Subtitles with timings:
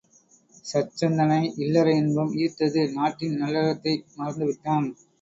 [0.65, 4.89] சச்சந்தனை இல்லற இன்பம் ஈர்த்தது நாட்டின் நல்லறத்தை மறந்து விட்டான்.